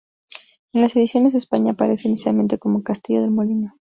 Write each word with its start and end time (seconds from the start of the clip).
En 0.73 0.81
las 0.81 0.95
ediciones 0.95 1.33
de 1.33 1.37
España 1.37 1.73
aparece 1.73 2.07
inicialmente 2.07 2.57
como 2.57 2.81
Castillo 2.81 3.21
del 3.21 3.29
Molino. 3.29 3.69